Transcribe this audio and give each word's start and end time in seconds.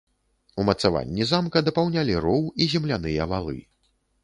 Умацаванні 0.63 1.27
замка 1.33 1.63
дапаўнялі 1.67 2.17
роў 2.25 2.41
і 2.65 2.71
земляныя 2.75 3.31
валы. 3.35 3.57